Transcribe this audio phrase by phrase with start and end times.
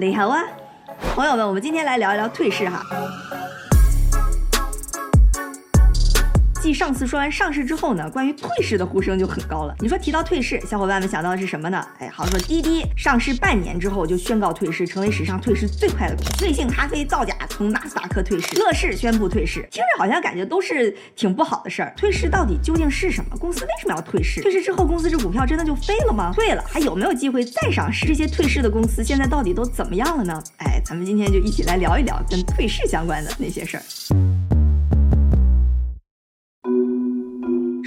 [0.00, 0.42] 你好啊，
[1.14, 2.82] 朋友们，我们今天来聊一聊退市哈。
[6.60, 9.74] 继上次说完上市之后呢，关于退市的呼声就很高了。
[9.80, 11.82] 你说提到退市，小伙伴们想到的是什么呢？
[11.98, 16.44] 哎，好像说滴滴上市半年之后就宣告退市，成为史上退市最快的公司。
[16.44, 21.94] 瑞幸咖啡造假从纳斯达克退市，乐视宣布退市，听着好像感觉都是挺不好的事儿。
[21.96, 23.36] 退市到底究竟是什么？
[23.38, 24.42] 公司为什么要退市？
[24.42, 26.30] 退市之后公司这股票真的就飞了吗？
[26.34, 28.06] 退了还有没有机会再上市？
[28.06, 30.42] 这些退市的公司现在到底都怎么样了呢？
[30.58, 33.82] 哎，咱们今天就一起来聊一聊跟退市相关的那些事儿。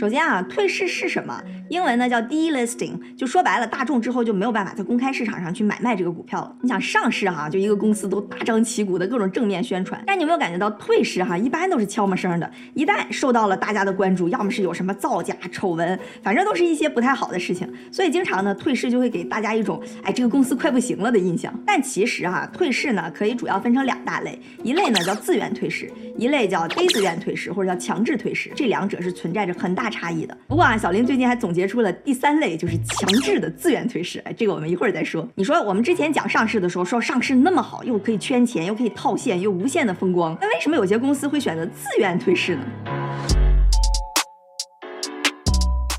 [0.03, 1.41] 首先啊，退市是什么？
[1.69, 6.53] 英文呢叫 delisting，就说白了，大众之后就没有办法在公开市场上去买卖这个股票了。
[6.61, 12.51] 你想上市哈，就一个公司都大张旗鼓的各种正面宣传，但你有没有感觉到退市哈，一般都是悄没声的。
[12.73, 17.65] 一旦受到了大家的关注，要么是有什么造假丑闻，反正都是一些不太好的事情。
[17.89, 21.57] 所以经常呢，退市就会给大家一种哎这个公司快不行了的印象。
[21.65, 29.92] 但其实哈，退市呢可以主要分成两大类，一类呢叫自愿退市，一类叫非自愿退市或者叫强制退市，这两者是存在着很大。
[29.93, 30.35] 差异的。
[30.47, 34.19] 不过啊，小林最近还总结出了第三类，就是强制的自愿退市。
[34.25, 35.27] 哎，这个我们一会儿再说。
[35.35, 42.63] 你说我们之前讲上市的时候，说上市那么好，又可以圈钱，又可以套现，又无限的风光，那为什么有些公司会选择自愿退市呢？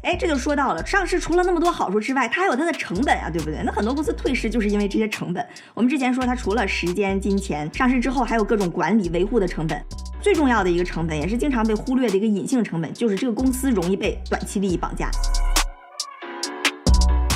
[0.02, 3.62] 哎，这就说到了上市，除了那么多好处之外，它还有它的成本啊，对不对？
[3.64, 5.44] 那很多公司退市就是因为这些成本。
[5.72, 9.82] 我们之前说，它除了时间、金钱，上市之后还有各种管理维护的成本。
[10.24, 15.10] 最重要的一个成本，也是经常被忽略的一个隐性成本，就是这个公司容易被短期利益绑架。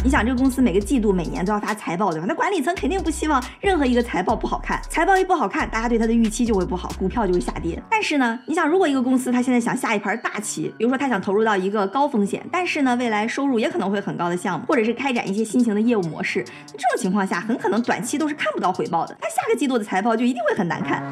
[0.02, 2.24] 你想，这个公司每个季度、每年都要发财报，对吧？
[2.26, 7.78] 那管理层肯定不希望任何一个财报不好看，财报一不好看，大家对它的预期就会不好，股票就会下跌。
[7.90, 21.02] 但是呢，你想，如果一个公司它现在想下一盘大棋，比如说它想投入到一个高风险，但是呢未来收入也可能会很高的项目，或者是开展一些新型的业务模式，这种情况下很可能短期都是看不到回报的，它下个季度的财报就一定会很难看。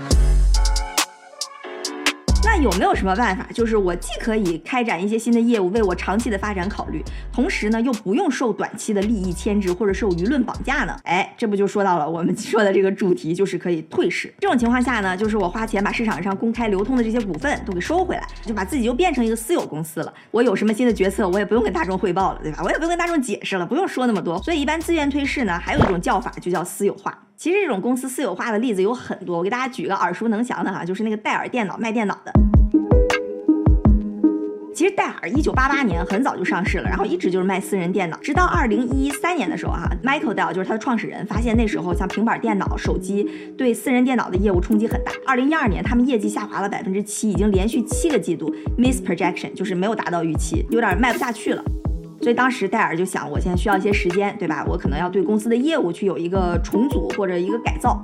[2.57, 10.97] 那有没有什么办法，就是我既可以开展一些新的业务，为我长期的发展考虑，同时呢又不用受短期的利益牵制或者受舆论绑架呢？
[11.05, 14.33] 哎，这不就说到了我们说的这个主题，就是可以退市。
[14.41, 20.15] 这种情况下呢，就是我花钱把市场上公开流通的这些股份都给收回来，就把自己就变成一个私有公司了。
[20.31, 22.63] 我有什么新的决策，我也不用跟大众汇报了，对吧？
[22.65, 24.41] 我也不用跟大众解释了，不用说那么多。
[24.43, 27.26] 所以一般自愿退市呢，还有一种叫法就叫私有化。
[27.37, 32.33] 其实这种公司私有化的例子有很多，我给大家举个耳熟能详的哈，就是那个戴尔电脑卖电脑的。
[34.75, 43.25] 其实戴尔一九八八年很早就上市了，然后一直就是卖私人电脑，直到二零一三年的时候哈，Michael Dell 就是他的创始人，发现那时候像平板电脑、手机
[43.59, 45.13] 对私人电脑的业务冲击很大。
[45.27, 51.63] 二零一二年他们业绩下滑了百分之七，已经连续七个季度 miss projection，就是没有达到预期，有点卖不下去了。
[52.21, 54.65] 所以当时戴尔就想，我现在需要一些时间，对吧？
[54.69, 58.03] 我可能要对公司的业务去有一个重组或者一个改造。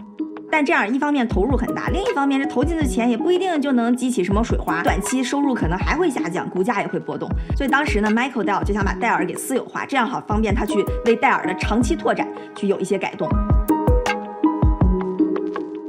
[0.51, 7.27] 但这样一方面投入很大，另一方面这投进的钱也不一定就能激起什么水花，短期收入可能还会下降，股价也会波动。
[7.57, 13.27] 所以当时呢，Michael Dell 就想把戴尔给私有化，这样好方便他去为戴尔的长期拓展去有一些改动。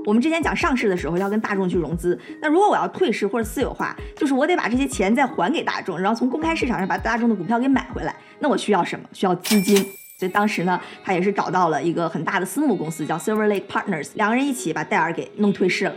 [0.06, 9.06] 我们之前讲上市的时候要跟大众去融资，那如果我要退市或者私有化，就是我得把这些钱再还给大众，然后从公开市场上把大众的股票给买回来，那我需要什么？
[9.14, 9.78] 需要资金。
[10.18, 15.94] 所以当时呢，他也是找到了一个很大的私募公司，叫 Silver Lake Partners，两个人一起把戴尔给弄退市了。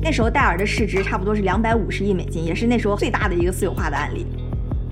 [0.00, 4.24] 那时候戴尔的市值差不多是两百五十亿美金，也是那时候最大的一个私有化的案例。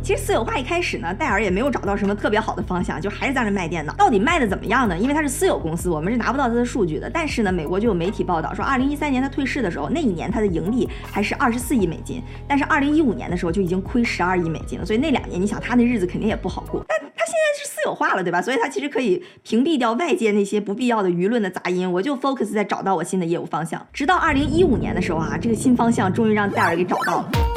[0.04, 3.94] 其实私有化一开始呢，戴尔也没有找到什么特别好的方向，就还是在那卖电脑。
[3.94, 4.98] 到底卖的怎么样呢？
[4.98, 7.08] 因为它是私有公司，我们是拿不到它的数据的。
[7.08, 14.84] 但是呢，美国就有媒体报道说，二零一三年它退市的时候，那一年它的盈利还是二十四亿美金，但是二零一五年的时候就已经亏十二亿美金了。
[14.84, 16.84] 所以那两年，你想它那日子肯定也不好过。
[16.86, 18.42] 但它现在是私有化了，对吧？
[18.42, 23.80] 所以它其实可以屏蔽掉外界那些不必要的舆论的杂音，我就 focus 在找到我新的业务方向。
[23.90, 27.53] 直到二零一五年的时候啊，这个新方向终于让戴尔给找到了。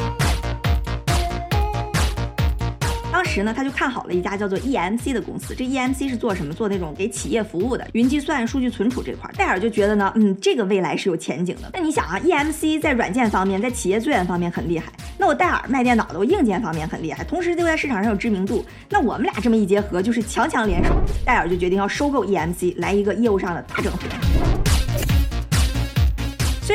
[3.28, 5.54] 时呢，他就看好了一家叫做 EMC 的公司。
[5.54, 6.54] 这 EMC 是做什么？
[6.54, 9.30] 做那种给企业服务的云计算、数据存储这块。
[9.36, 11.70] 戴尔就觉得呢，嗯，这个未来是有前景的。
[11.72, 14.90] 那你想啊，EMC 在软件方面，在企业资源方面很厉害。
[15.18, 18.64] 那我戴尔卖电脑的，我硬件方面很厉害，同时就在市场上有知名度。
[18.88, 20.94] 那我们俩这么一结合，就是强强联手。
[21.24, 24.57] 戴尔就决定要收购 EMC，来一个业务上的大整合。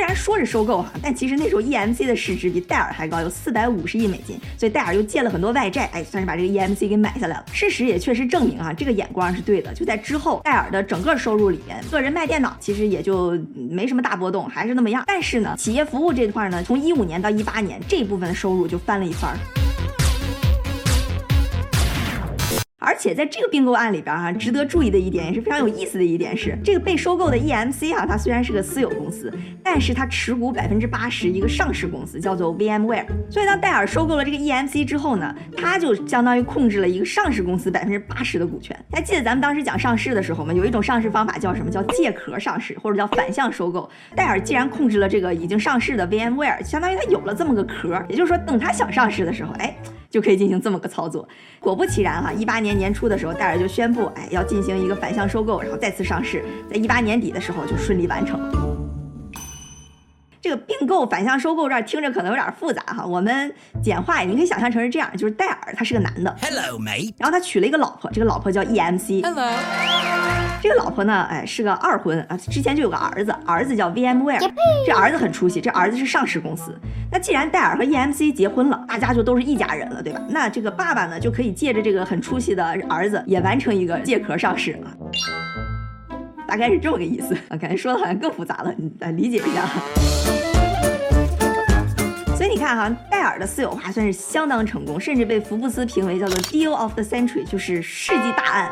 [0.04, 7.46] 虽然说是收购哈，但其实那时候 EMC 的市值比戴尔还高，有四百五十亿美金，所以戴尔又借了很多外债，哎，算是把这个 EMC 给买下来了。
[7.54, 9.74] 事实也确实证明啊，这个眼光是对的。
[9.74, 15.06] 就在之后，戴尔的整个收入里面，个人卖电脑其实也就没什么大波动，还是那么样。
[15.08, 19.38] 但是呢，企业服务这块呢，从一五年到一八年，这部分的收入就翻了一番。
[22.84, 29.32] 而且在这个并购案里边哈，值得注意的一点也是非常有意思的一点是，这个被收购的 EMC 哈，它虽然是个私有公司，
[29.64, 33.06] 但是它持股百分之八十一个上市公司叫做 VMware。
[33.30, 38.78] 所以当戴尔收购了这个 EMC 之后呢，它就相当于控制了一个上市公司百分之八十的股权。
[38.92, 40.54] 还记得咱们当时讲上市的时候吗？
[40.54, 41.72] 有一种上市方法叫什么？
[41.72, 43.90] 叫借壳上市，或者叫反向收购。
[44.16, 49.76] 戴尔既然控制了这个已经上市的 VMware，相当于它有了这么个壳，也就是说，等它想上市的时候，哎。
[50.14, 51.28] 就可以进行这么个操作。
[51.60, 58.40] 果不其然哈，一八年年初的时候，戴尔就宣布，哎，要进行一个反向收购，然后再次上市，在一八年底的时候就顺利完成。
[60.40, 63.52] 这个并购反向收购这儿听着可能有点复杂哈，我们
[63.82, 69.52] 简化，你可以想象成是这样，就是戴尔他是个男的，Hello mate，然后他娶了一个老婆，这个老婆叫 EMC，Hello，
[70.64, 74.40] 这个老婆呢，哎是个二婚啊，之前就有个儿子，儿子叫 VMware，
[74.88, 76.74] 这儿子很出息，这儿子是上市公司。
[77.12, 80.22] 那既然戴尔和 EMC 结婚了，大家就都是一家人了，对吧？
[80.30, 84.88] 那这个爸爸呢就可以借着这个很出息的儿子，也完成一个借壳上市啊，
[86.48, 89.68] 大概是这么个意思啊，感觉说的好像更复杂了，你来理解一下。
[92.38, 98.72] 所以你看哈，戴尔的私有化算是相当成功，甚至被福布斯评为叫做 Deal of the Century，就是世纪大案。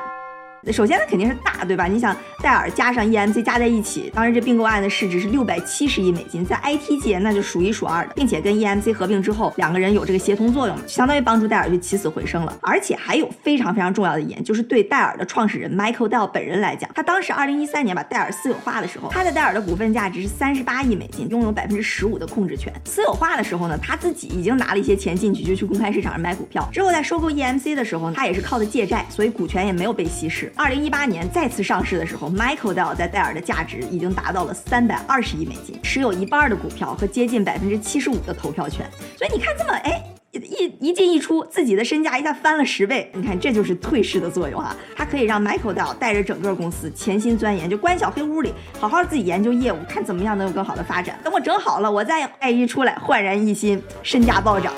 [0.70, 1.86] 首先它肯定是大，对吧？
[1.86, 12.56] 你想戴尔加上 EMC 加在一起，当时这并购案的市值是六百七十亿美金，在 IT 界那就数一数二的，并且跟 EMC 合并之后，两个人有这个协同作用，相当于帮助戴尔去起死回生了。
[12.62, 22.72] 而且还有非常非常重要的一点，就是对戴尔的创始人 Michael Dell 本人来讲，他当时二零一三年把戴尔私有化的时候，他在戴尔的股份价值是三十八亿美金，拥有百分之十五的控制权。
[22.86, 26.70] 私有化的时候呢，他自己已经拿了一些钱进去，就去公开市场上买股票。
[26.72, 30.51] 之后在收购 EMC 的时候呢，他也是靠的借债，所以股权也没有被稀释。
[30.56, 38.86] 二零一八年再次上市的时候，Michael Dell 在戴尔的价值已经达到了三百二十亿美金，持有一半的股票和接近百分之七十五的投票权。
[39.18, 43.10] 所以你看这么哎一一进一出，自己的身价一下翻了十倍。
[43.14, 51.20] 你看这就是退市的作用啊，它可以让 Michael Dell 带着整个公司潜心钻研，就关小黑屋里好好自己研究业务，看怎么样能有更好的发展。
[51.24, 54.74] 等我整好了，我再哎一出来焕然一新，身价暴涨。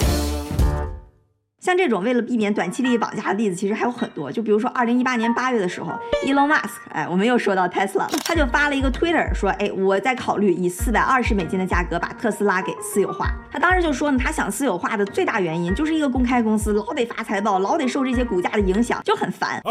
[1.64, 4.30] 像这种为了避免短期利益绑架的例子，其实还有很多。
[4.30, 5.94] 就比如说，二零一八年八月的时候
[6.26, 13.30] ，Elon Musk，哎，我们又说到 Tesla，他就发了一个 Twitter 说，哎，我在考虑以四百二十美金的价格把特斯拉给私有化。
[13.50, 19.62] 他当时就说呢，他想私有化的最大原因就是一个公开公司老得发财报，老得受这些股价的影响，就很烦。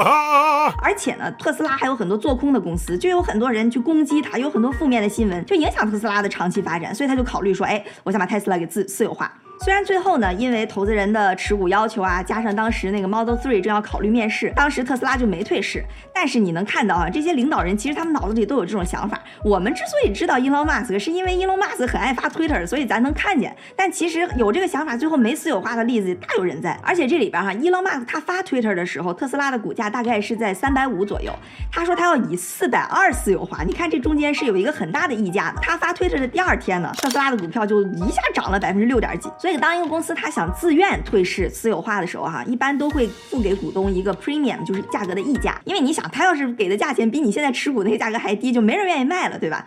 [0.83, 6.95] 而且呢，特斯拉还有很多做空的公司，就有很多人去攻击他，有很多负面的新闻，就影响特斯拉的长期发展。
[6.95, 9.31] 所以他就考虑说，哎，我想把特斯拉给自私有化。
[9.63, 15.85] 虽然最后呢，因为投资人的持股要求啊，加上当时那个 Model Three 正要考虑面试，当时特斯拉就没退市。
[16.13, 19.23] 但是你能看到啊，这些领导人其实他们脑子里都有这种想法。
[19.45, 23.57] 我们之所以知道 Elon Musk，是因为 Elon Musk 很爱发 Twitter，所以咱能看见。
[23.77, 26.77] 但其实有这个想法最后没私有化的例子大有人在。
[26.83, 31.33] 而且这里边哈，Elon Musk 他发 Twitter 的时候，特斯拉的股价大概是在三百五左右。
[31.71, 35.61] 他说他要以四百二私有化，你看这中间是有一个很大的溢价的。
[35.63, 39.31] 他发 Twitter 的第二天呢，特斯拉的股票就一下涨了百分之六点几。
[39.39, 45.61] 所以当一个公司他想自愿退市私有化的时候，哈，一般都会付给股东一个 premium，就是价格的溢价。
[45.65, 49.65] 因为你想，他要是给的价钱比你现在持股那个价格还低，就没人愿意卖了，对吧？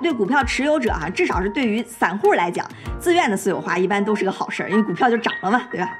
[0.00, 2.64] 对股票持有者，哈，至少是对于散户来讲，
[3.00, 5.90] 自愿的私有化一般都是个好事儿，因为股票就涨了嘛，对吧？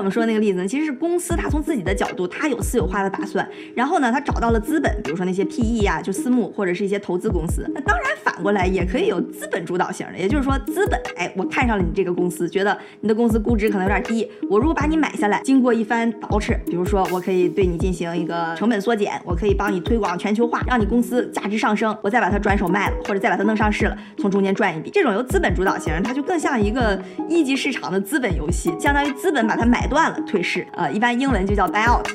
[0.00, 7.70] 我们说那个例子呢，其实是公司它从自己的角度，它有私有化的打算，然后呢，它找到了资本，比如说那些 PE 呀，就私募或者是一些投资公司。
[7.74, 24.88] 那当然反过来也可以有资本主导型的，也就是说资本，哎，我看上了你这个公司，觉得你的公司估值可能有点低，我如果把你买下来，经过一番捯饬，比如说我可以对你进行一个成本缩减，我可以帮你推广全球化，让你公司价值上升，我再把它转手卖了，或者再把它弄上市了，从中间赚一笔。
[24.88, 32.06] 这种由资本主导型，它就更像一个一级市场的资本游戏，相当于资本把它买断了，退市，呃，一般英文就叫 buy out。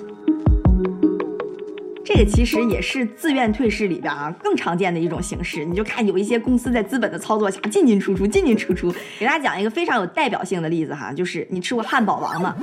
[2.05, 5.65] 这个其实也是自愿退市里边啊更常见的一种形式。
[5.65, 8.94] 你就看有一些公司在资本的操作下进进出出，进进出出。
[9.20, 12.55] 给大家讲一个非常有代表性的例子哈，就是你吃过汉堡王吗？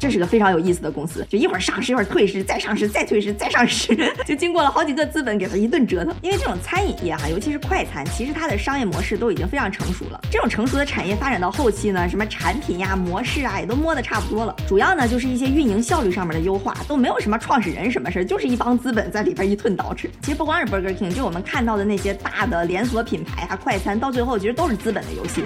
[0.00, 3.94] 这是个非常有意思的公司，就一会儿上市，一会儿退市，再上市，再退市，再上市，
[4.26, 6.14] 就经过了好几个资本给他一顿折腾。
[6.22, 10.18] 因为这种餐饮业哈，尤其是快餐，其实它的商业模式都已经非常成熟了。
[10.32, 14.56] 这种成熟的产业发展到后期呢，什么产品呀、模式啊，也都摸得差不多了。
[14.66, 20.08] 主要呢就是一些运营效率上面的优化，都没有什么创始人什么事儿，就是一帮资本在里边一顿捯饬。
[20.22, 25.44] 其实不光是 Burger King，就我们看到的那些大的连锁品牌啊，快餐，到最后其实都是资本的游戏。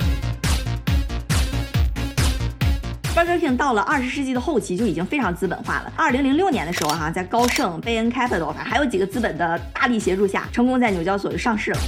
[3.15, 5.93] Burger King 到了二十世纪的后期就已经非常资本化了。
[5.95, 11.79] 二零零六年的时候，哈，在高盛、贝恩 Capital 还有几个资本的大力协助下，成功在纽交所就上市了。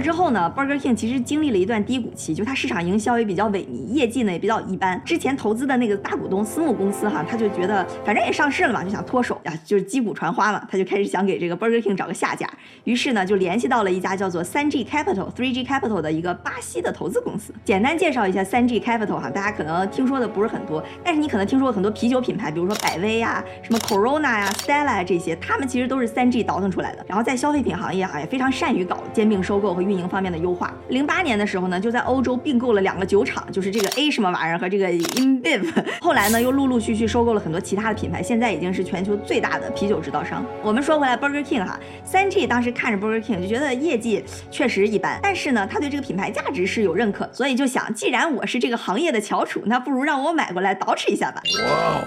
[0.00, 5.00] 之后呢，Burger King 其实经历了一段低谷期，就它市场营销也比较萎靡，业绩呢也比较一般。
[5.04, 12.48] 之前投资的那个大股东私募公司哈，他就觉得反正也上市了嘛，就想脱手呀，就是击鼓传花嘛，他就开始想给这个 Burger King 找个下家。
[12.84, 17.52] 于是呢，就联系到了一家叫做三 G Capital Three G Capital 的一个巴西的投资公司。
[17.64, 27.04] 简单介绍一下三 G Capital 哈，大家可能听说的不是很多，但是你可能听说过很多啤酒品牌，比如说百威呀、什么 Corona 呀、Stella 这些，他们其实都是三 G 倒腾出来的。
[27.08, 30.72] 然后在消费品行业哈，也非常善于搞兼并收购和运营方面的优化。
[30.88, 35.72] 零八年的时候呢，就在欧洲并购了两个酒厂，就是这个 A 什么玩意儿和这个 InBev。
[36.00, 40.44] 后来呢，又陆陆续续收购了很多其他的品牌，现在已经是全球最大的啤酒制造商。
[40.62, 51.42] 我们说回来，Burger King 哈，三 G 当时看着 Burger King 就觉得业绩确实一般，但是呢，他对这个品牌价值是有认可，所以就想，既然我是这个行业的翘楚，那不如让我买过来捯饬一下吧。
[51.64, 52.04] 哇！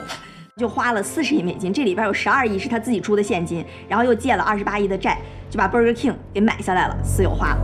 [0.61, 5.17] 就花了四十亿美金，这里边有十二亿是他自己出的现金，然后又借了二十八亿的债，
[5.49, 7.57] 就把 Burger King 给买下来了，私有化了。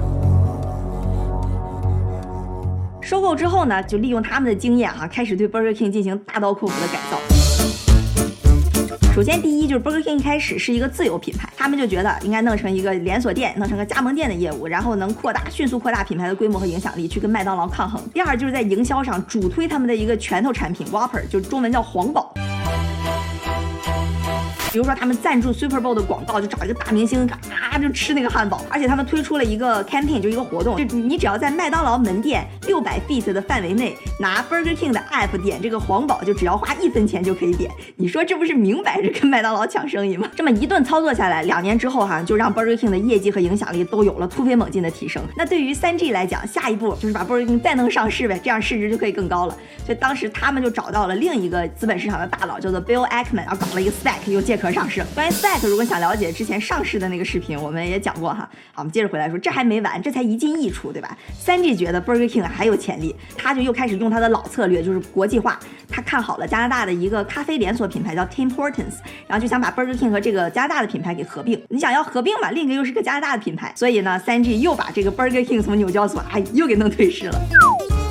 [3.00, 7.20] 收购之后呢，就利用他们的经验哈，开始对 Burger King 进行大刀阔斧的改造。
[9.14, 18.02] 首先，第一就是 Burger King 一开始是一个自有品牌，他们就觉得应该弄成一个连锁店，弄成个加盟店的业务，然后能扩大、迅速扩大品牌的规模和影响力，去跟麦当劳抗衡。
[18.14, 22.34] 第二，就是在营销上主推他们的一个拳头产品 Whopper，就是中文叫皇堡。
[24.78, 28.64] 比如说，他们赞助 Super Bowl 的广告，就找一个大明星，咔就吃那个汉堡。
[28.70, 37.72] 而且他们推出了一个 campaign，就一个活动，就你只要在麦当劳门店六百 feet 的范围内拿 Burger King 的 app 点这个黄堡，就只要花一分钱就可以点。
[37.96, 40.30] 你说这不是明摆着跟麦当劳抢生意吗？
[40.36, 45.24] 这么一顿操作下来，两年之后哈，就让 Burger King 的业绩和影响力都有了突飞猛进的提升。
[45.36, 49.58] 那对于三 G 来讲，下一步就是把 Burger King 再弄上市呗，这样市值就可以更高了。
[49.84, 55.04] 所以当时他们就找到了另一个资本市场的大佬，叫做 Bill Ackman，然后搞了一个 Stack，又借壳上市。
[55.14, 58.50] 关于 Set，如果想了解之前上市的那个视频，我们也讲过哈。
[58.74, 61.18] 好，我们接着回来说，这还没完，这才一进一出，对吧？
[61.40, 65.60] 三 G 觉得 Burger King 还有潜力，他就又开始用他的老策略，就是国际化。
[65.90, 68.98] 他看好了加拿大的一个咖啡连锁品牌叫 Tim Hortons，
[69.28, 71.62] 然后就想把 Burger King 和这个加拿大的品牌给合并。
[71.70, 72.52] 你想要合并嘛？
[72.52, 78.07] 另一个又是个加拿大的品牌，所以呢，三 G 又把这个 Burger King 从纽交所哎又给弄退市了。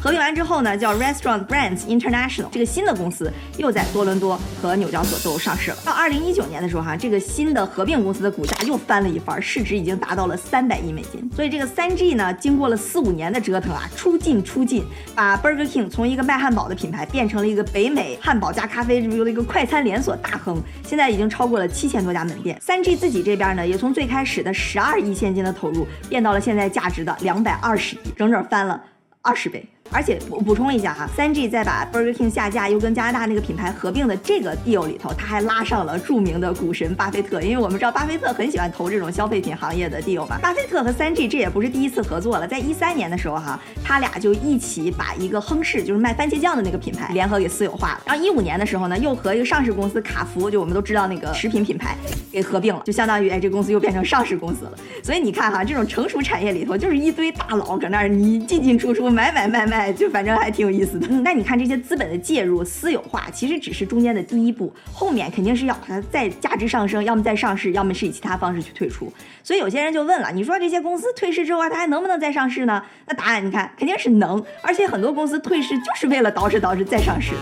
[0.00, 5.76] 合并完之后呢，叫 Restaurant Brands International，这个新的公司又在多伦多和纽交所都上市了。
[5.84, 11.30] 到二零一九年的时候，哈，这个新的合并公司的股价又翻了一番，市值已经达到了三百亿美金。
[11.36, 22.58] 所以这个三 G 呢，经过了四五年的折腾啊，出进出进，把 Burger King 从一个卖汉堡的品牌变成了一个北美汉堡加咖啡这么一个快餐连锁大亨，现在已经超过了七千多家门店。
[22.58, 28.82] 三 G 自己这边呢，也从最开始的十二亿现金的投入，变到了现在价值的两百二十亿，整整翻了
[29.20, 29.62] 二十倍。
[29.92, 40.38] 而且补补充一下哈，三 G 在把 Burger King 下架又跟加拿大那个品牌合并的这个 deal 里头，他还拉上了著名的股神巴菲特，因为我们知道巴菲特很喜欢投这种消费品行业的 deal 吧。
[40.42, 48.00] 巴菲特和三 G 这也不是第一次合作了，在一三年的时候哈，他俩就一起把一个亨氏，就是卖番茄酱的那个品牌联合给私有化了。
[48.06, 51.96] 然后一五年的时候呢，又和一个上市公司卡福，就我们都知道那个食品品牌
[52.30, 54.72] 给合并了，就相当于哎这公司又变成上市公司了。
[55.02, 60.60] 所以你看哈，这种成熟产业里头就是一堆大佬搁那儿，你进进出出买买卖卖，哎就反正还挺。
[60.60, 69.10] 有意思的， 那你看这些资本的介入、私有化，其实只是中间的第一步，后面肯定是要它再价值上升，要么再上市，要么是以其他方式去退出。
[69.42, 72.82] 所以有些人就问了，你说这些公司退市之后，它还能不能再上市呢？
[73.06, 77.38] 那答案你看肯定是能，而且很多公司退市就是为了捯饬捯饬再上市的。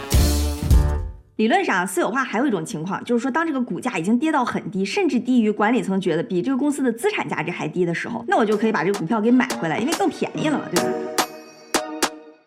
[1.36, 11.17] 理论上，私有化还有一种情况，就是说当这个股价已经跌到很低，甚至低于管理层觉得比这个公司的资产价值还低的时候，那我就可以把这个股票给买回来，因为更便宜了嘛，对吧？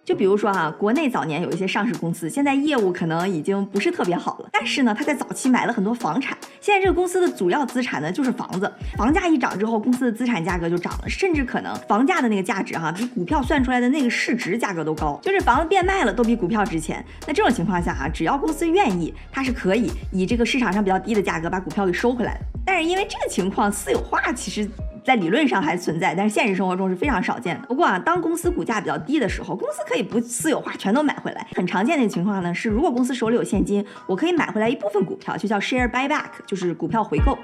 [0.03, 17.05] 就比如说哈，国内早年有一些上市公司，现在业务可能已经不是特别好了，但是呢，他在早期买了很多房产，现在这个公司的主要资产呢就是房子，房价一涨之后，公司的资产价格就涨了，甚至可能房价的那个价值哈，比股票算出来的那个市值价格都高，就是房子变卖了都比股票值钱。
[17.27, 22.39] 那这种情况下哈，只要公司愿意，它是可以以这个市场上比较低的价格把股票给收回来的。
[22.65, 24.67] 但是因为这个情况，私有化其实。
[25.03, 27.67] 在理论上还存在，但是现实生活中是非常少见的。
[27.67, 31.47] 不过啊，当公司股价比较低的时候，公司可以不私有化，全都买回来。
[31.55, 37.37] 很常见的情况呢是，如果公司手里有现金，我可以买回来一部分股票，就叫 share buyback，就是股票回购。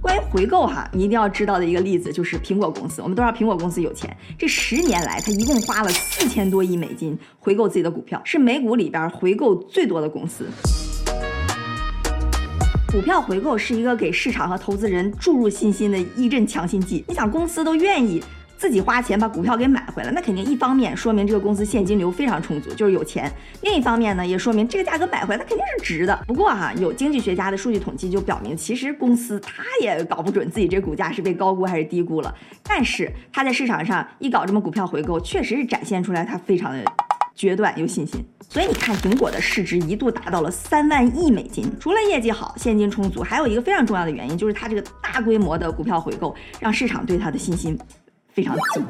[0.00, 3.02] 关于回购哈，你一定要知道的一个例子就是苹果公司。
[3.02, 10.46] 我们都知道苹果公司有钱，这十年来它一共花了四千多亿美金回购自己的股票，是美股里边回购最多的公司。
[12.90, 17.04] 股票回购是一个给市场和投资人注入信心的一阵强心剂。
[17.06, 18.22] 你想，公司都愿意
[18.56, 23.30] 自己花钱把股票给买回来，那肯定一方面说明这个公司现金流非常充足，就是有钱；
[23.60, 26.18] 另一方面呢，也说明这个价格买回来它肯定是值的。
[26.26, 32.34] 不过哈，有经济学家的数据统计就表明，其实公司它也搞不准自己这股价是被高估还是低估了。
[32.62, 36.82] 但是它在市场上一搞这么股票回购，确实是展现出来它非常的
[37.38, 38.26] 决断有信心。
[38.50, 41.70] 所以你看，苹果的市值一度达到了三万亿美金。
[41.78, 47.78] 除了业绩好、现金充足，还有一个非常重要的原因，就是它这个大规模的股票回购，让市场对它的信心。
[48.32, 48.82] 非常足。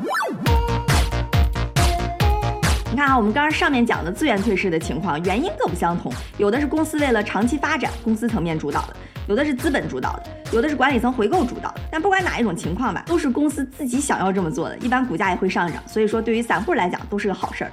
[2.90, 6.12] 你看啊，我们刚刚上面讲的自愿退市的情况，原因各不相同。
[6.38, 11.80] 有的是公司为了长期发展，公司层面主导的；有的是资本主导的；有的是管理层回购主导的。
[11.90, 15.82] 但不管哪一种情况吧，都是公司自己想要这么做的，一般股价也会上涨。
[15.86, 17.72] 所以说，对于散户来讲，都是个好事儿。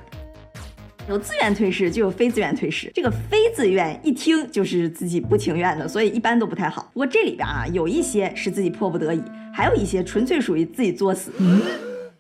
[1.08, 2.92] 有自愿退市，就有非自愿退市。
[2.94, 6.90] 这个非自愿一听就是自己不情愿的，所以一般都不太好。
[6.94, 9.22] 不过这里边啊，有一些是自己迫不得已，
[9.54, 11.32] 还有一些纯粹属于自己作死。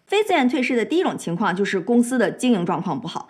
[0.06, 3.27] 非自愿退市的第一种情况就是公司的经营状况不好。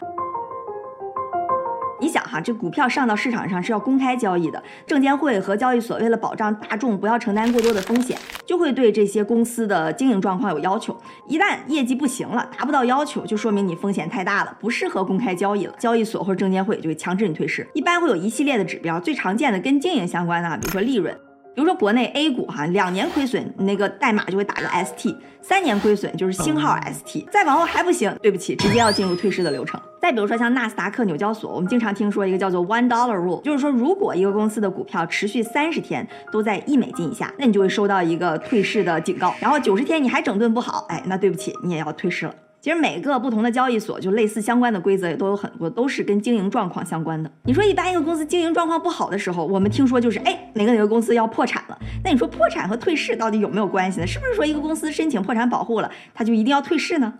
[2.15, 10.95] 讲哈，这股票上到市场上是要公开交易的，证监会和交易所为了保障大众不要承担过多的风险，就会对这些公司的经营状况有要求。
[11.27, 15.75] 一旦业绩不行了，达不到要求，就说明你风险太大了，不适合公开交易了。
[15.77, 17.67] 交易所或者证监会就会强制你退市。
[17.73, 21.13] 一般会有一系列的指标，最常见的跟经营相关的，比如说利润。
[21.55, 29.79] 比如说国内 A 股哈，两年亏损，那个代码就会打个 ST；三年亏损就是星号 ST，再往后还不行，对不起，直接要进入退市的流程。
[30.01, 39.33] 再比如说像纳斯达克、纽交所，我们经常听说一个叫做 One Dollar Rule，就是说如果一个公司的股票持续三十天都在一美金以下，那你就会收到一个退市的警告。
[39.39, 42.35] 然后九十天你还整顿不好，哎，那对不起，你也要退市了。
[42.65, 47.29] 其实每个不同的交易所就类似相关的规则也都有很多，都是跟经营状况相关的。
[47.43, 51.77] 你说一般一个公司经营状况不好的时候，我们听说就是哎哪个哪个公司要破产了。
[52.03, 54.07] 那你说破产和退市到底有没有关系呢？
[54.07, 57.13] 是不是说一个公司申请破产保护了，它就一定要退市呢？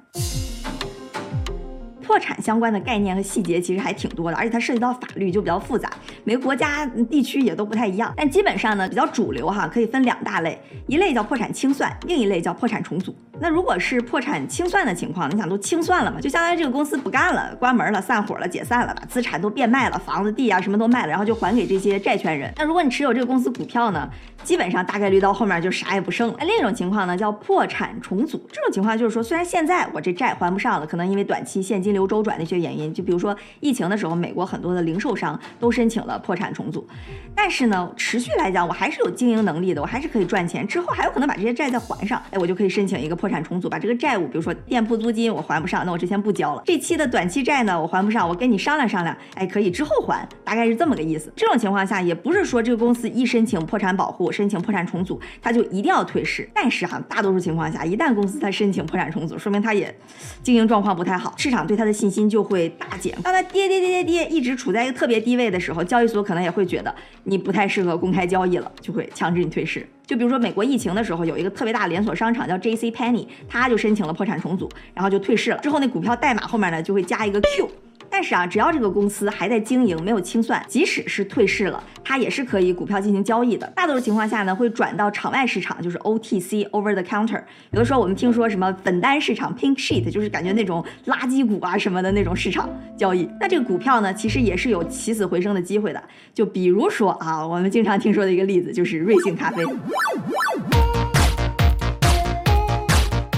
[2.06, 5.90] 破产相关的概念和细节其实还挺多的，而且它涉及到法律就比较复杂，
[6.24, 8.14] 每个国家地区也都不太一样。
[8.16, 13.16] 但基本上呢，比较主流哈，可以分两大类，一类叫破产清算，另一类叫破产重组。
[13.40, 22.54] 那如果是破产清算的情况，你想都清算了嘛，就相当于这个公司不干了，关门了，散伙了，解散了，把资产都变卖了，房子地啊什么都卖了，然后就还给这些债权人。
[22.58, 24.10] 那如果你持有这个公司股票呢，
[24.44, 26.36] 基本上大概率到后面就啥也不剩了。
[26.40, 28.38] 那另一种情况呢，叫破产重组。
[28.52, 36.88] 这种情况就是说，虽然现在我这债还不上了，可能因为短期现金流周转的一些原因，就比如说疫情的时候，美国很多的零售商都申请了破产重组，
[37.34, 43.16] 但是呢，持续来讲我还是有经营能力的，我还是可以赚钱，之后还有可能把这些债再还上，哎，我就可以申请一个。
[43.16, 46.62] 破产重组，把这个债务，比如说店铺租金我还不上，那我之前不交了。
[46.66, 51.32] 这期的短期债呢，我还不上，我跟你商量商量，哎，可以之后还，大概是这么个意思。
[51.34, 56.48] 这种情况下，也不是说这个公司一申请破产保护，申请破产重组，他就一定要退市。
[56.54, 59.98] 但是哈，大多数情况下，一旦公司他申请破产重组，说明他也
[60.44, 63.16] 经营状况不太好，市场对他的信心就会大减。
[63.22, 66.94] 当他跌跌跌跌跌，一直处在一个特别低位的时候，交易所可能也会觉得
[67.26, 69.88] 你不太适合公开交易了，就会强制你退市。
[70.08, 72.90] 就比如说美国疫情的时候，有一个特别大的连锁商场叫 J.C.
[72.92, 75.58] Penney，他就申请了破产重组，然后就退市了。
[75.60, 77.70] 之后那股票代码后面呢就会加一个 Q。
[78.18, 83.68] 但是啊，只要这个公司还在经营，没有清算，即使是退市了，它也是可以股票进行交易的。
[83.76, 87.44] 大多数情况下呢，会转到场外市场，就是 OTC（Over the Counter）。
[87.72, 93.30] 有的时候我们听说什么粉单市场 （Pink Sheet），就是感觉那种垃圾股啊什么的那种市场交易。
[93.38, 96.02] 那这个股票呢，其实也是有起死回生的机会的。
[96.34, 99.62] 就比如说啊，我们经常听说的一个例子，就是瑞幸咖啡。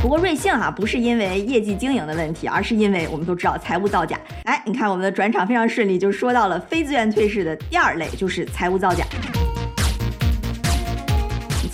[0.07, 4.17] 不过瑞幸哈不是因为业绩经营的问题，而是因为我们都知道财务造假。
[4.45, 9.03] 哎，你看我们的转场非常顺利，就说到了非自愿退市的第二类，就是财务造假。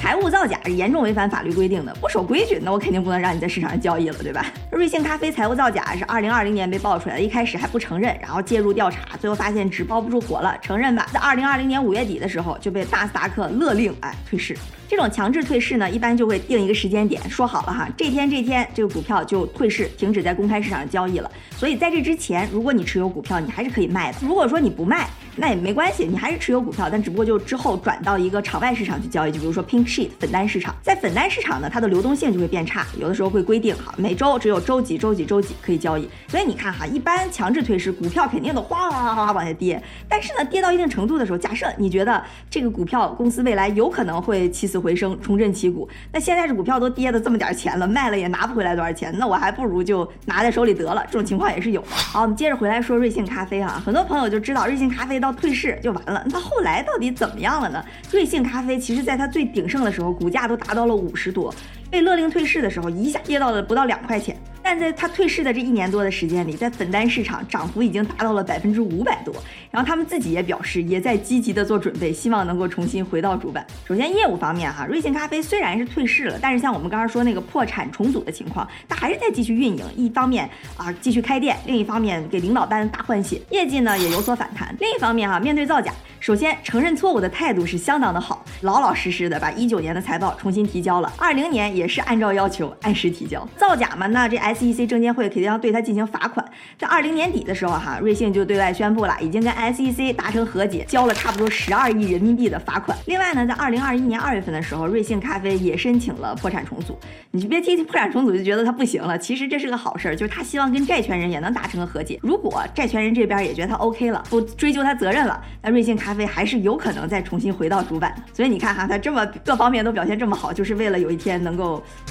[0.03, 4.45] 财务造假是严重违反法律规定的，不守规矩，那我肯定不能让你在市场上交易了，对吧？
[4.69, 11.07] 瑞幸咖啡财务造假是二零二零年被爆出来的，一开始还不承认，然后介入调查，最后发现纸包不住火了，承认吧。
[11.13, 14.53] 在二零二零年五月底的时候，就被纳斯达克勒令哎退市。
[14.89, 21.31] 这种强制退市呢，一般就会定一个时间点，说好了哈，这天这天这个股票就退市，停止在公开市场交易了。
[21.55, 24.17] 所以在这之前，如果你持有股票，你还是可以卖的。
[24.21, 36.07] 如果说你不卖，那也没关系，你还是持有股票，但只不过就之后转到一个场外市场去交易，就比如说 Pink Sheet 粉单市场，在粉单市场呢，它的流动性就会变差，有的时候会规定哈，每周只有周几周几周几可以交易。
[36.27, 39.81] 所以你看哈，一般强制退市，股票肯定都哗哗哗哗往下跌。
[40.07, 45.87] 但是呢，跌到一定程度的时候，假设你觉得这个股票公司未来有可能会起死回生，重振旗鼓。
[46.11, 51.03] 那现在这股票都跌的这么点钱了，卖了也拿不回来多少钱，那我还不如就拿在手里得了。
[51.07, 51.87] 这种情况也是有的。
[51.89, 57.83] 好，我们接着回来说瑞幸咖啡啊，很多朋友就知道瑞幸咖啡到退市就完了，那后来到底怎么样了呢？
[58.11, 61.53] 瑞幸咖啡其实在它最鼎盛的时候，股价都达到了五十多，
[61.93, 64.35] 被勒令退市的时候，一下跌到了不到两块钱。
[64.63, 69.31] 但在他退市的这一年多的时间里，在粉单市场涨幅已经达到了百分之五百多。
[69.69, 73.63] 然后他们自己也表示，也在积极的做准备，希望能够重新回到主板。
[73.87, 79.83] 首先业务方面哈，瑞幸咖啡虽然是退市了，但是像我们刚刚说那个破产重组的情况，它还是在继续运营。
[79.95, 84.75] 一方面啊继续开店，另一方面给领导班大换血，业绩呢也有所反弹。
[84.79, 93.45] 另一方面哈，面对造假，首先承认错误的态度是相当的好，老老实实的把一九年的财报重新提交了，二零年也也是按照要求按时提交。
[93.57, 96.43] 造假嘛，那这 SEC 证监会肯定要对他进行罚款。
[96.77, 102.97] 在二零年底的时候哈，瑞幸就对外宣布了，已经跟 SEC 达成和解，交了差不多十二亿人民币的罚款。
[103.05, 106.97] 另外呢，在二零二一年二月份的时候，瑞幸咖啡也申请了破产重组。
[107.31, 112.17] 你就别提破产重组就觉得它不行了，其实这是个好事儿，就是他希望跟债权人也能达成个和解。
[112.21, 118.15] 如果债权人这边也觉得他 OK 了，不追究他责任了，那瑞幸咖啡还是有可能再重新回到主板。
[118.31, 121.62] 所以你看哈，他这么各方面都表现这么好，就是为了有一天能够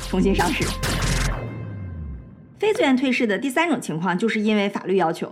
[0.08, 0.64] 重新上市。
[2.58, 5.28] 非自愿退市的第三种情况，就是因为法律要求。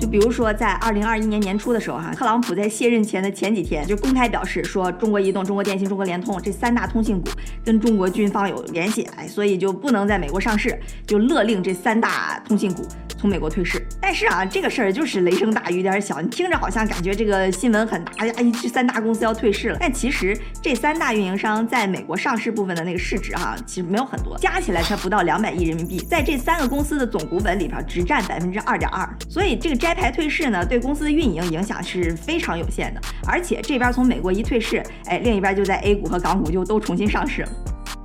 [0.00, 7.28] 就比如说，在二零二一年年初的时候，哈，特朗普在卸任前的前几天就公开表示说，中国移动、中国电信、中国联通这三大通信股
[7.62, 12.82] 跟中国军方有联系，哎，所以就不能在美国上市，就勒令这三大通信股。
[13.18, 19.76] 从美国退市，但是啊，这个事儿就是雷声大雨点小，你听着好像感觉这个新闻很大呀，一这三大公司要退市了。
[19.78, 33.00] 但其实这三大运营商在美国上市部分的那个市值哈，其实没有很多，加起来才不到两百亿人民币，在这三个公司的总股本里边只占百分之二点二，所以这个占开牌退市呢，对公司的运营影响是非常有限的。
[33.26, 37.48] 而且这边从美国一退市，哎，另一边就在 A 股和港股就都重新上市了。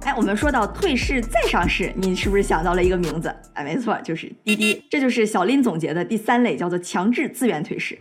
[0.02, 3.32] 哎，我们说到退市再上市，你是不是想到了一个名字？
[3.54, 4.84] 哎，没错，就是滴滴。
[4.90, 7.96] 这就是小林总结的第三类，叫做强制自愿退市。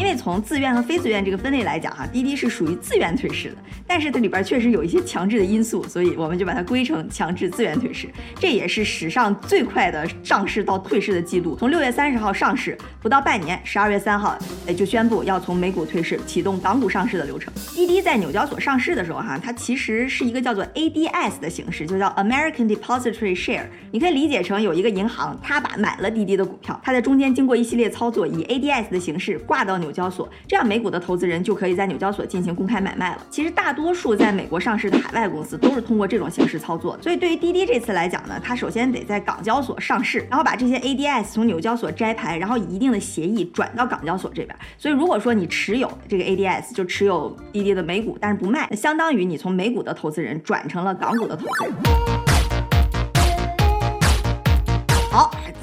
[0.00, 8.08] 因为从自愿和非自愿这个分类来讲，哈，滴滴是属于自愿退市的，但是它里边确实有一些强制的因素，所以我们就把它归成强制自愿退市。
[8.36, 11.54] 这也是史上最快的上市到退市的记录。
[11.54, 17.52] 从六月三十号上市不到半年，十二月三号，哎，就宣布要从美股退市，启动港股上市的流程。
[17.74, 23.66] 滴滴在纽交所上市的时候，哈，它其实是一个叫做 ADS 的形式，就叫 American Depository Share。
[23.92, 29.89] 你可以理解成有一个银行，它把买了滴滴的股票，它在中间经过一系列操作，以 ADS 的形式挂到纽。
[29.90, 33.26] 纽交所，这样美股的投资人就可以在纽交所进行公开买卖了。
[33.28, 36.96] 其实大多数在美国上市的海外公司都是通过这种形式操作。
[37.02, 44.56] 所以对于滴滴这次来讲呢，它首先得在港交所上市，然后把这些 ADS 从纽交所摘牌，然后以一定的协议转到港交所这边。
[44.78, 52.29] 所以如果说你持有这个 ADS，就持有滴滴的美股，但是不卖，相当于你从美股的投资人转成了港股的投资人。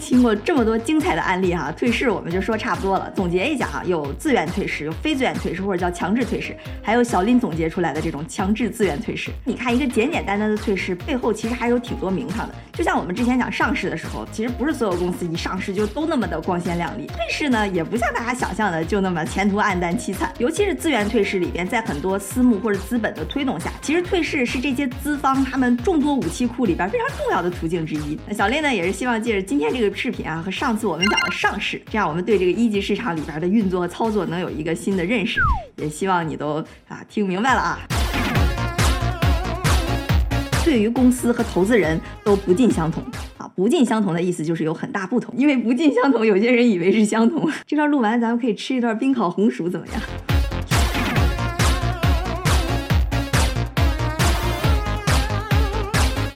[0.07, 3.11] 听，过这么多精彩的案例哈，退市我们就说差不多了。
[3.13, 9.31] 总结一下哈，有自愿退市，有非自愿退市，或者叫强制退市，还有小林总结出来的这种强制自愿退市。
[9.43, 12.55] 你看一个简简单单的退市背后，其实还有挺多名堂的。
[12.71, 17.05] 就像我们之前讲上市的时候，其实不是所有公司一上市就都那么的光鲜亮丽。
[17.07, 20.31] 退市呢，也不像大家想象的就那么前途暗淡凄惨。
[20.37, 28.17] 尤其是自愿退市里边，在很多私募或者资本的推动下，其实退市是这些资方他们众多武器库里边非常重要的途径之一。
[28.25, 35.39] 那小林呢，也是希望借着今天这个视频啊，和上次我们讲的上市，这样我们对这个一级市场里边的运作和操作能有一个新的认识，
[35.77, 37.79] 也希望你都啊听明白了啊。
[40.63, 43.01] 对于公司和投资人都不尽相同
[43.37, 47.49] 啊，不尽相同的意思就是有很大不同，因为不尽相同，有些人以为是相同。
[47.65, 50.36] 这段录完，咱们可以吃一段冰烤红薯，怎么样？